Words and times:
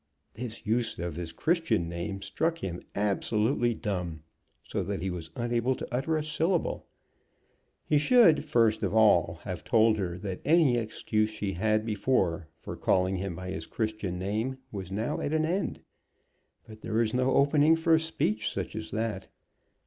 This 0.33 0.65
use 0.65 0.97
of 0.97 1.15
his 1.15 1.31
Christian 1.31 1.87
name 1.87 2.23
struck 2.23 2.57
him 2.57 2.81
absolutely 2.95 3.75
dumb, 3.75 4.23
so 4.63 4.81
that 4.81 4.99
he 4.99 5.11
was 5.11 5.29
unable 5.35 5.75
to 5.75 5.87
utter 5.91 6.17
a 6.17 6.23
syllable. 6.23 6.87
He 7.85 7.99
should, 7.99 8.43
first 8.43 8.81
of 8.81 8.95
all, 8.95 9.41
have 9.43 9.63
told 9.63 9.97
her 9.99 10.17
that 10.17 10.41
any 10.43 10.75
excuse 10.75 11.29
she 11.29 11.53
had 11.53 11.85
before 11.85 12.47
for 12.57 12.75
calling 12.75 13.17
him 13.17 13.35
by 13.35 13.51
his 13.51 13.67
Christian 13.67 14.17
name 14.17 14.57
was 14.71 14.91
now 14.91 15.19
at 15.21 15.33
an 15.33 15.45
end. 15.45 15.81
But 16.67 16.81
there 16.81 16.95
was 16.95 17.13
no 17.13 17.35
opening 17.35 17.75
for 17.75 17.99
speech 17.99 18.51
such 18.51 18.75
as 18.75 18.89
that. 18.89 19.27